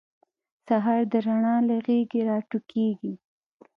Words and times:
سهار 0.67 1.01
د 1.11 1.13
رڼا 1.25 1.55
له 1.67 1.75
غیږې 1.85 2.21
راټوکېږي. 2.29 3.13